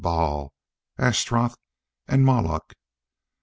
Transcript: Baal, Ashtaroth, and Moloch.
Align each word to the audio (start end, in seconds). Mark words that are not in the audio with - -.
Baal, 0.03 0.51
Ashtaroth, 0.97 1.53
and 2.07 2.25
Moloch. 2.25 2.73